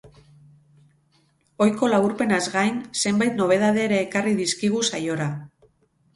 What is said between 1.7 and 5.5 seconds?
laburpenaz gain, zenbait nobedade ere ekarri dizkigu saiora.